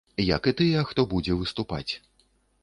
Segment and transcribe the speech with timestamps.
[0.37, 1.93] Як і тыя, хто будзе выступаць.